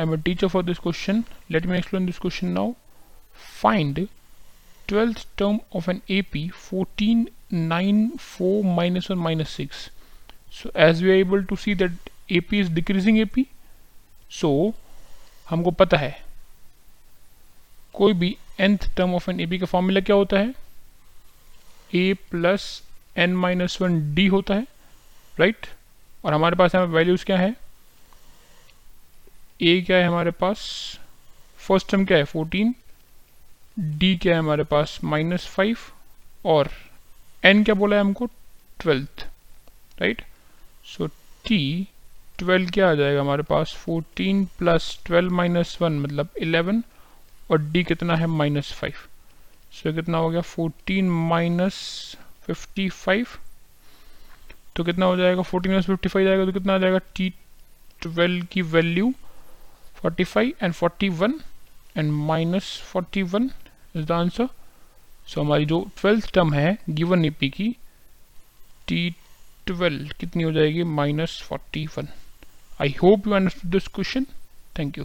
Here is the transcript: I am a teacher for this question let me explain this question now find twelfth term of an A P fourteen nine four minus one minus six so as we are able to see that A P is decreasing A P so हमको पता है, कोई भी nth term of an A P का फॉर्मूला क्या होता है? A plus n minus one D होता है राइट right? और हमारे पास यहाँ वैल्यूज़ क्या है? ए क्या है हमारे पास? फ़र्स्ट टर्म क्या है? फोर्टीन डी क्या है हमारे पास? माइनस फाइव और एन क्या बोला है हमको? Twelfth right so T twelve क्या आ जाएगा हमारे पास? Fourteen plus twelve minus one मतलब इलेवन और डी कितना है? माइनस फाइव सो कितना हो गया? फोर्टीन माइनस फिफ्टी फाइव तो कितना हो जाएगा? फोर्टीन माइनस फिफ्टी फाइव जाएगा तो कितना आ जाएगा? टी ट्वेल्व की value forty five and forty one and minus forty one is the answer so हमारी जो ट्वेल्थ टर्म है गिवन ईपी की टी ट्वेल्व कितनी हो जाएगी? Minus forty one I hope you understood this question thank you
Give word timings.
I 0.00 0.06
am 0.06 0.12
a 0.12 0.16
teacher 0.24 0.48
for 0.48 0.62
this 0.64 0.78
question 0.78 1.22
let 1.50 1.66
me 1.66 1.76
explain 1.78 2.06
this 2.06 2.18
question 2.18 2.48
now 2.48 2.72
find 3.62 4.06
twelfth 4.88 5.26
term 5.38 5.58
of 5.76 5.90
an 5.90 6.00
A 6.10 6.20
P 6.32 6.48
fourteen 6.48 7.26
nine 7.52 8.08
four 8.18 8.64
minus 8.76 9.10
one 9.10 9.18
minus 9.18 9.50
six 9.56 9.90
so 10.52 10.70
as 10.84 11.02
we 11.02 11.10
are 11.10 11.16
able 11.16 11.44
to 11.44 11.56
see 11.56 11.74
that 11.74 12.10
A 12.32 12.40
P 12.50 12.60
is 12.60 12.70
decreasing 12.74 13.18
A 13.18 13.24
P 13.34 13.46
so 14.30 14.50
हमको 15.48 15.70
पता 15.70 15.96
है, 15.96 16.10
कोई 17.94 18.12
भी 18.12 18.36
nth 18.60 18.78
term 18.96 19.14
of 19.14 19.30
an 19.30 19.40
A 19.40 19.46
P 19.46 19.58
का 19.58 19.66
फॉर्मूला 19.66 20.00
क्या 20.00 20.16
होता 20.16 20.38
है? 20.38 20.54
A 21.94 22.14
plus 22.30 22.82
n 23.18 23.34
minus 23.36 23.80
one 23.82 24.14
D 24.14 24.26
होता 24.26 24.54
है 24.54 24.66
राइट 25.40 25.56
right? 25.56 26.24
और 26.24 26.34
हमारे 26.34 26.56
पास 26.56 26.74
यहाँ 26.74 26.86
वैल्यूज़ 26.86 27.24
क्या 27.24 27.38
है? 27.38 27.54
ए 29.62 29.80
क्या 29.80 29.96
है 29.96 30.04
हमारे 30.04 30.30
पास? 30.30 30.60
फ़र्स्ट 31.58 31.90
टर्म 31.90 32.04
क्या 32.04 32.18
है? 32.18 32.24
फोर्टीन 32.24 32.74
डी 33.78 34.16
क्या 34.16 34.32
है 34.32 34.38
हमारे 34.38 34.64
पास? 34.64 34.98
माइनस 35.04 35.46
फाइव 35.46 35.78
और 36.44 36.70
एन 37.44 37.62
क्या 37.64 37.74
बोला 37.74 37.96
है 37.96 38.02
हमको? 38.02 38.26
Twelfth 38.80 39.26
right 40.00 40.22
so 40.86 41.06
T 41.46 41.88
twelve 42.38 42.70
क्या 42.70 42.90
आ 42.90 42.94
जाएगा 42.94 43.20
हमारे 43.20 43.42
पास? 43.42 43.74
Fourteen 43.84 44.44
plus 44.58 44.98
twelve 45.06 45.32
minus 45.32 45.76
one 45.82 45.98
मतलब 46.00 46.28
इलेवन 46.38 46.82
और 47.50 47.62
डी 47.62 47.84
कितना 47.84 48.16
है? 48.16 48.26
माइनस 48.26 48.72
फाइव 48.72 48.94
सो 49.72 49.92
कितना 49.92 50.18
हो 50.18 50.30
गया? 50.30 50.40
फोर्टीन 50.40 51.10
माइनस 51.10 51.76
फिफ्टी 52.46 52.88
फाइव 52.88 53.26
तो 54.76 54.84
कितना 54.84 55.06
हो 55.06 55.16
जाएगा? 55.16 55.42
फोर्टीन 55.42 55.72
माइनस 55.72 55.86
फिफ्टी 55.86 56.08
फाइव 56.08 56.26
जाएगा 56.26 56.44
तो 56.44 56.52
कितना 56.52 56.74
आ 56.74 56.78
जाएगा? 56.78 56.98
टी 57.14 57.34
ट्वेल्व 58.02 58.46
की 58.52 58.62
value 58.62 59.12
forty 60.02 60.24
five 60.24 60.52
and 60.62 60.72
forty 60.74 61.08
one 61.08 61.40
and 61.96 62.12
minus 62.12 62.80
forty 62.92 63.22
one 63.34 63.50
is 63.96 64.04
the 64.06 64.12
answer 64.12 64.48
so 65.28 65.40
हमारी 65.40 65.66
जो 65.66 65.80
ट्वेल्थ 66.00 66.32
टर्म 66.34 66.52
है 66.54 66.76
गिवन 66.90 67.24
ईपी 67.24 67.48
की 67.50 67.68
टी 68.88 69.10
ट्वेल्व 69.66 70.12
कितनी 70.20 70.42
हो 70.42 70.52
जाएगी? 70.52 70.82
Minus 70.98 71.40
forty 71.48 71.86
one 71.96 72.08
I 72.82 72.94
hope 73.02 73.26
you 73.26 73.34
understood 73.34 73.70
this 73.72 73.88
question 73.88 74.26
thank 74.78 74.98
you 74.98 75.04